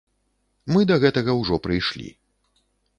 Мы 0.73 0.81
да 0.93 0.97
гэтага 1.05 1.37
ўжо 1.43 1.55
прыйшлі. 1.69 2.09